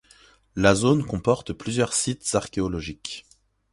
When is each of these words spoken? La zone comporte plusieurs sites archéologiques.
La 0.55 0.73
zone 0.73 1.03
comporte 1.05 1.53
plusieurs 1.53 1.93
sites 1.93 2.27
archéologiques. 2.33 3.27